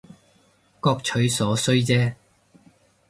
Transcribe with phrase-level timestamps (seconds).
[0.79, 2.15] 各取所需姐